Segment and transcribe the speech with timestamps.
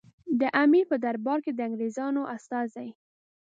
[0.39, 2.89] د امیر په دربار کې د انګریزانو استازي.